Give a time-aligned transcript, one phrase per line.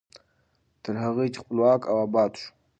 [0.83, 2.49] تر هغه چې خپلواک او اباد شو.